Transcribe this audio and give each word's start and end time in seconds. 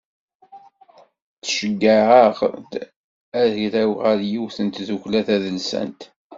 Tceggeɛ-aɣ 1.43 2.37
d 2.71 2.71
agraw 3.43 3.91
ɣer 4.03 4.19
yiwet 4.29 4.57
n 4.61 4.67
tdukla 4.69 5.21
tadelsant. 5.27 6.01